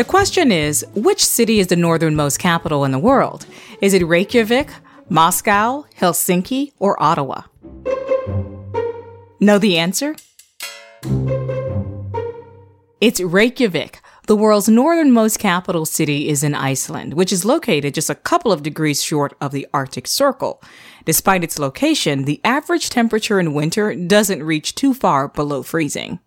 The 0.00 0.04
question 0.08 0.50
is 0.50 0.82
which 0.94 1.22
city 1.22 1.60
is 1.60 1.66
the 1.66 1.76
northernmost 1.76 2.38
capital 2.38 2.86
in 2.86 2.90
the 2.90 2.98
world? 2.98 3.44
Is 3.82 3.92
it 3.92 4.02
Reykjavik, 4.06 4.70
Moscow, 5.10 5.84
Helsinki, 5.98 6.72
or 6.78 7.00
Ottawa? 7.02 7.42
Know 9.40 9.58
the 9.58 9.76
answer? 9.76 10.16
It's 13.00 13.20
Reykjavik. 13.20 14.00
The 14.26 14.36
world's 14.36 14.68
northernmost 14.68 15.38
capital 15.38 15.84
city 15.84 16.28
is 16.28 16.42
in 16.42 16.54
Iceland, 16.54 17.12
which 17.12 17.32
is 17.32 17.44
located 17.44 17.92
just 17.92 18.08
a 18.08 18.14
couple 18.14 18.52
of 18.52 18.62
degrees 18.62 19.02
short 19.02 19.36
of 19.40 19.52
the 19.52 19.66
Arctic 19.74 20.06
Circle. 20.06 20.62
Despite 21.04 21.44
its 21.44 21.58
location, 21.58 22.24
the 22.24 22.40
average 22.44 22.88
temperature 22.88 23.40
in 23.40 23.52
winter 23.52 23.94
doesn't 23.94 24.42
reach 24.42 24.74
too 24.74 24.94
far 24.94 25.28
below 25.28 25.62
freezing. 25.62 26.20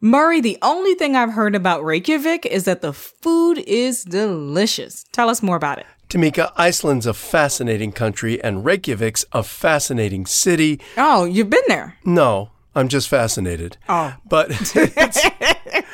Murray, 0.00 0.40
the 0.40 0.58
only 0.62 0.94
thing 0.94 1.16
I've 1.16 1.32
heard 1.32 1.56
about 1.56 1.84
Reykjavik 1.84 2.46
is 2.46 2.64
that 2.64 2.82
the 2.82 2.92
food 2.92 3.58
is 3.58 4.04
delicious. 4.04 5.04
Tell 5.10 5.28
us 5.28 5.42
more 5.42 5.56
about 5.56 5.78
it. 5.78 5.86
Tamika, 6.08 6.52
Iceland's 6.56 7.04
a 7.04 7.12
fascinating 7.12 7.90
country 7.90 8.40
and 8.42 8.64
Reykjavik's 8.64 9.24
a 9.32 9.42
fascinating 9.42 10.24
city. 10.24 10.80
Oh, 10.96 11.24
you've 11.24 11.50
been 11.50 11.64
there? 11.66 11.96
No, 12.04 12.50
I'm 12.76 12.86
just 12.86 13.08
fascinated. 13.08 13.76
Oh. 13.88 14.14
But 14.28 14.50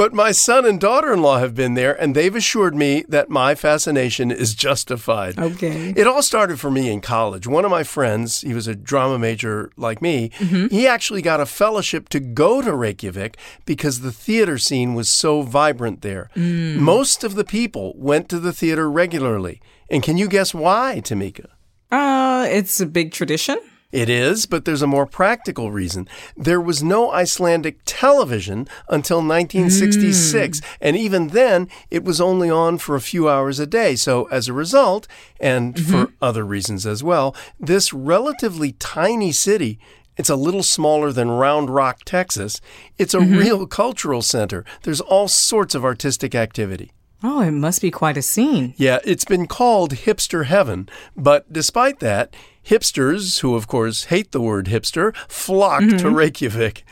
But 0.00 0.14
my 0.14 0.32
son 0.32 0.64
and 0.64 0.80
daughter 0.80 1.12
in 1.12 1.20
law 1.20 1.40
have 1.40 1.54
been 1.54 1.74
there, 1.74 1.92
and 1.92 2.14
they've 2.14 2.34
assured 2.34 2.74
me 2.74 3.04
that 3.10 3.28
my 3.28 3.54
fascination 3.54 4.30
is 4.30 4.54
justified. 4.54 5.38
Okay. 5.38 5.92
It 5.94 6.06
all 6.06 6.22
started 6.22 6.58
for 6.58 6.70
me 6.70 6.90
in 6.90 7.02
college. 7.02 7.46
One 7.46 7.66
of 7.66 7.70
my 7.70 7.82
friends, 7.82 8.40
he 8.40 8.54
was 8.54 8.66
a 8.66 8.74
drama 8.74 9.18
major 9.18 9.70
like 9.76 10.00
me, 10.00 10.30
he 10.70 10.86
actually 10.86 11.20
got 11.20 11.38
a 11.38 11.44
fellowship 11.44 12.08
to 12.08 12.18
go 12.18 12.62
to 12.62 12.74
Reykjavik 12.74 13.36
because 13.66 14.00
the 14.00 14.10
theater 14.10 14.56
scene 14.56 14.94
was 14.94 15.10
so 15.10 15.42
vibrant 15.42 16.00
there. 16.00 16.30
Most 16.34 17.22
of 17.22 17.34
the 17.34 17.44
people 17.44 17.92
went 17.94 18.30
to 18.30 18.40
the 18.40 18.54
theater 18.54 18.90
regularly. 18.90 19.60
And 19.90 20.02
can 20.02 20.16
you 20.16 20.28
guess 20.28 20.54
why, 20.54 21.02
Tamika? 21.04 21.50
Uh, 21.90 22.46
it's 22.48 22.80
a 22.80 22.86
big 22.86 23.12
tradition. 23.12 23.58
It 23.92 24.08
is, 24.08 24.46
but 24.46 24.64
there's 24.64 24.82
a 24.82 24.86
more 24.86 25.06
practical 25.06 25.72
reason. 25.72 26.06
There 26.36 26.60
was 26.60 26.82
no 26.82 27.10
Icelandic 27.10 27.80
television 27.84 28.68
until 28.88 29.18
1966, 29.18 30.60
hmm. 30.60 30.64
and 30.80 30.96
even 30.96 31.28
then, 31.28 31.68
it 31.90 32.04
was 32.04 32.20
only 32.20 32.48
on 32.48 32.78
for 32.78 32.94
a 32.94 33.00
few 33.00 33.28
hours 33.28 33.58
a 33.58 33.66
day. 33.66 33.96
So, 33.96 34.26
as 34.26 34.46
a 34.46 34.52
result, 34.52 35.08
and 35.40 35.74
mm-hmm. 35.74 35.90
for 35.90 36.12
other 36.22 36.44
reasons 36.44 36.86
as 36.86 37.02
well, 37.02 37.34
this 37.58 37.92
relatively 37.92 38.72
tiny 38.72 39.32
city. 39.32 39.78
It's 40.16 40.28
a 40.28 40.36
little 40.36 40.62
smaller 40.62 41.12
than 41.12 41.30
Round 41.30 41.70
Rock, 41.70 42.00
Texas. 42.04 42.60
It's 42.98 43.14
a 43.14 43.20
mm-hmm. 43.20 43.38
real 43.38 43.66
cultural 43.66 44.20
center. 44.20 44.66
There's 44.82 45.00
all 45.00 45.28
sorts 45.28 45.74
of 45.74 45.82
artistic 45.82 46.34
activity. 46.34 46.92
Oh, 47.22 47.40
it 47.40 47.50
must 47.50 47.82
be 47.82 47.90
quite 47.90 48.16
a 48.16 48.22
scene. 48.22 48.74
Yeah, 48.76 48.98
it's 49.04 49.24
been 49.24 49.46
called 49.46 49.92
hipster 49.92 50.46
heaven, 50.46 50.88
but 51.16 51.52
despite 51.52 52.00
that, 52.00 52.34
hipsters, 52.64 53.40
who 53.40 53.54
of 53.54 53.66
course 53.66 54.04
hate 54.04 54.32
the 54.32 54.40
word 54.40 54.66
hipster, 54.66 55.14
flock 55.28 55.82
to 55.98 56.10
Reykjavik. 56.10 56.84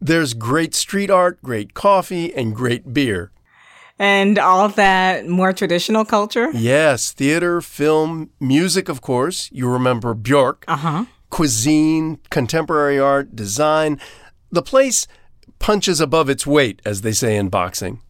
There's 0.00 0.34
great 0.34 0.74
street 0.74 1.10
art, 1.10 1.40
great 1.42 1.74
coffee, 1.74 2.34
and 2.34 2.54
great 2.54 2.92
beer. 2.92 3.30
And 3.98 4.38
all 4.38 4.68
that 4.68 5.26
more 5.26 5.52
traditional 5.52 6.04
culture? 6.04 6.50
Yes, 6.52 7.12
theater, 7.12 7.60
film, 7.62 8.30
music, 8.38 8.88
of 8.90 9.00
course. 9.00 9.48
You 9.52 9.70
remember 9.70 10.14
Björk. 10.14 10.64
Uh 10.68 10.76
huh. 10.76 11.04
Cuisine, 11.30 12.18
contemporary 12.30 12.98
art, 12.98 13.34
design. 13.34 13.98
The 14.52 14.62
place 14.62 15.06
punches 15.58 16.00
above 16.00 16.28
its 16.28 16.46
weight, 16.46 16.82
as 16.84 17.00
they 17.00 17.12
say 17.12 17.36
in 17.36 17.48
boxing. 17.48 18.02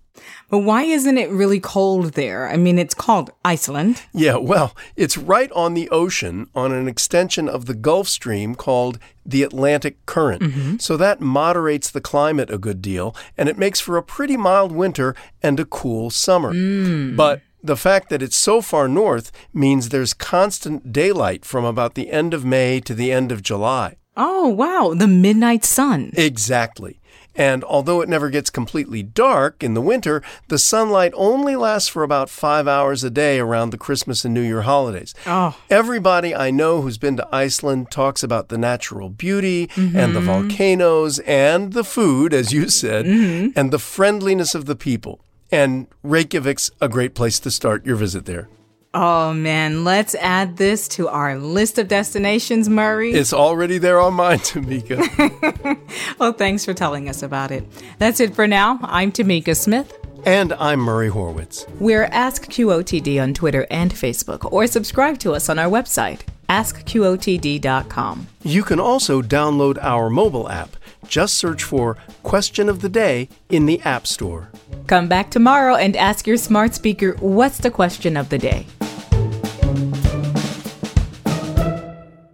But 0.48 0.58
why 0.58 0.82
isn't 0.82 1.18
it 1.18 1.30
really 1.30 1.60
cold 1.60 2.12
there? 2.12 2.48
I 2.48 2.56
mean, 2.56 2.78
it's 2.78 2.94
called 2.94 3.30
Iceland. 3.44 4.02
Yeah, 4.12 4.36
well, 4.36 4.76
it's 4.96 5.16
right 5.16 5.50
on 5.52 5.74
the 5.74 5.88
ocean 5.90 6.48
on 6.54 6.72
an 6.72 6.88
extension 6.88 7.48
of 7.48 7.66
the 7.66 7.74
Gulf 7.74 8.08
Stream 8.08 8.54
called 8.54 8.98
the 9.24 9.42
Atlantic 9.42 10.04
Current. 10.06 10.42
Mm-hmm. 10.42 10.76
So 10.78 10.96
that 10.96 11.20
moderates 11.20 11.90
the 11.90 12.00
climate 12.00 12.50
a 12.50 12.58
good 12.58 12.80
deal 12.80 13.14
and 13.36 13.48
it 13.48 13.58
makes 13.58 13.80
for 13.80 13.96
a 13.96 14.02
pretty 14.02 14.36
mild 14.36 14.72
winter 14.72 15.14
and 15.42 15.58
a 15.58 15.64
cool 15.64 16.10
summer. 16.10 16.52
Mm. 16.52 17.16
But 17.16 17.42
the 17.62 17.76
fact 17.76 18.08
that 18.10 18.22
it's 18.22 18.36
so 18.36 18.60
far 18.60 18.86
north 18.86 19.32
means 19.52 19.88
there's 19.88 20.14
constant 20.14 20.92
daylight 20.92 21.44
from 21.44 21.64
about 21.64 21.94
the 21.94 22.10
end 22.10 22.32
of 22.32 22.44
May 22.44 22.80
to 22.80 22.94
the 22.94 23.10
end 23.10 23.32
of 23.32 23.42
July. 23.42 23.96
Oh, 24.16 24.48
wow. 24.48 24.94
The 24.96 25.08
midnight 25.08 25.64
sun. 25.64 26.12
Exactly. 26.14 27.00
And 27.36 27.62
although 27.64 28.00
it 28.00 28.08
never 28.08 28.30
gets 28.30 28.50
completely 28.50 29.02
dark 29.02 29.62
in 29.62 29.74
the 29.74 29.80
winter, 29.80 30.22
the 30.48 30.58
sunlight 30.58 31.12
only 31.14 31.56
lasts 31.56 31.88
for 31.88 32.02
about 32.02 32.30
five 32.30 32.66
hours 32.66 33.04
a 33.04 33.10
day 33.10 33.38
around 33.38 33.70
the 33.70 33.78
Christmas 33.78 34.24
and 34.24 34.32
New 34.32 34.42
Year 34.42 34.62
holidays. 34.62 35.14
Oh. 35.26 35.58
Everybody 35.68 36.34
I 36.34 36.50
know 36.50 36.80
who's 36.80 36.98
been 36.98 37.16
to 37.18 37.28
Iceland 37.34 37.90
talks 37.90 38.22
about 38.22 38.48
the 38.48 38.58
natural 38.58 39.10
beauty 39.10 39.70
and 39.76 40.14
the 40.14 40.20
mm-hmm. 40.20 40.26
volcanoes 40.26 41.18
and 41.20 41.72
the 41.72 41.84
food, 41.84 42.32
as 42.32 42.52
you 42.52 42.68
said, 42.68 43.06
mm-hmm. 43.06 43.58
and 43.58 43.70
the 43.70 43.78
friendliness 43.78 44.54
of 44.54 44.64
the 44.66 44.76
people. 44.76 45.20
And 45.50 45.86
Reykjavik's 46.04 46.70
a 46.80 46.88
great 46.88 47.14
place 47.14 47.38
to 47.40 47.50
start 47.50 47.86
your 47.86 47.96
visit 47.96 48.24
there. 48.24 48.48
Oh, 48.94 49.32
man. 49.34 49.84
Let's 49.84 50.14
add 50.14 50.56
this 50.56 50.88
to 50.88 51.08
our 51.08 51.36
list 51.38 51.78
of 51.78 51.88
destinations, 51.88 52.68
Murray. 52.68 53.12
It's 53.12 53.32
already 53.32 53.76
there 53.78 54.00
on 54.00 54.14
mine, 54.14 54.38
Tamika. 54.50 55.78
well, 56.18 56.32
thanks 56.32 56.64
for 56.64 56.72
telling 56.72 57.08
us 57.08 57.22
about 57.22 57.50
it. 57.50 57.64
That's 57.98 58.20
it 58.20 58.34
for 58.34 58.46
now. 58.46 58.78
I'm 58.82 59.12
Tamika 59.12 59.54
Smith. 59.56 59.92
and 60.24 60.54
I'm 60.54 60.80
Murray 60.80 61.10
Horwitz. 61.10 61.68
We're 61.78 62.04
Ask 62.04 62.46
QOTD 62.46 63.22
on 63.22 63.34
Twitter 63.34 63.66
and 63.70 63.92
Facebook, 63.92 64.50
or 64.50 64.66
subscribe 64.66 65.18
to 65.20 65.32
us 65.34 65.48
on 65.50 65.58
our 65.58 65.68
website, 65.70 66.20
askqotd.com. 66.48 68.26
You 68.42 68.62
can 68.62 68.80
also 68.80 69.20
download 69.22 69.78
our 69.82 70.08
mobile 70.10 70.48
app. 70.48 70.76
Just 71.06 71.34
search 71.34 71.62
for 71.62 71.96
Question 72.24 72.68
of 72.68 72.80
the 72.80 72.88
Day 72.88 73.28
in 73.48 73.66
the 73.66 73.80
App 73.82 74.06
Store. 74.06 74.48
Come 74.86 75.08
back 75.08 75.30
tomorrow 75.30 75.74
and 75.74 75.96
ask 75.96 76.26
your 76.26 76.36
smart 76.36 76.74
speaker 76.74 77.16
what's 77.18 77.58
the 77.58 77.70
question 77.70 78.16
of 78.16 78.28
the 78.28 78.38
day. 78.38 78.66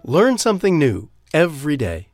Learn 0.04 0.36
something 0.36 0.78
new 0.78 1.08
every 1.32 1.76
day. 1.78 2.11